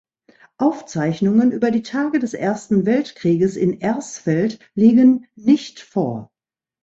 Aufzeichnungen 0.57 1.51
über 1.51 1.69
die 1.69 1.83
Tage 1.83 2.17
des 2.17 2.33
Ersten 2.33 2.87
Weltkrieges 2.87 3.55
in 3.55 3.79
Ersfeld 3.81 4.57
liegen 4.73 5.27
nicht 5.35 5.79
vor. 5.79 6.31